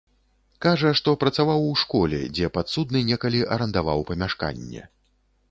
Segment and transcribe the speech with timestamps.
[0.65, 4.91] Кажа, што працаваў у школе, дзе падсудны некалі арандаваў памяшканне.